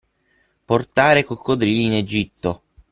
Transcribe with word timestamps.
Portare 0.65 1.23
coccodrilli 1.23 1.85
in 1.85 1.93
Egitto. 1.93 2.63